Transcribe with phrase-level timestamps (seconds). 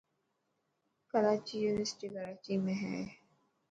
[1.11, 3.01] ڪراچي يونيورسٽي ڪراچي ۾ هي.